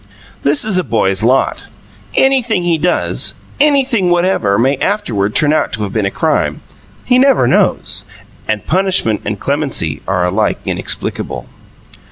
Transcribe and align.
This 0.41 0.65
is 0.65 0.79
a 0.79 0.83
boy's 0.83 1.21
lot: 1.23 1.67
anything 2.15 2.63
he 2.63 2.79
does, 2.79 3.35
anything 3.59 4.09
whatever, 4.09 4.57
may 4.57 4.77
afterward 4.77 5.35
turn 5.35 5.53
out 5.53 5.71
to 5.73 5.83
have 5.83 5.93
been 5.93 6.07
a 6.07 6.09
crime 6.09 6.61
he 7.05 7.19
never 7.19 7.45
knows. 7.45 8.03
And 8.47 8.65
punishment 8.65 9.21
and 9.25 9.39
clemency 9.39 10.01
are 10.07 10.25
alike 10.25 10.57
inexplicable. 10.65 11.47